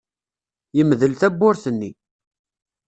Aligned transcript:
Yemdel 0.77 1.13
tawwurt-nni. 1.19 1.91